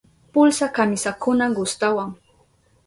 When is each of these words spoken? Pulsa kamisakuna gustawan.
Pulsa 0.33 0.65
kamisakuna 0.75 1.45
gustawan. 1.57 2.09